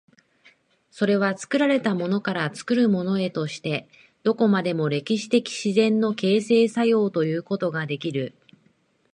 [0.89, 3.87] それは作られたものから作るものへとして、
[4.23, 8.33] どこまでも歴史的自然の形成作用ということができる。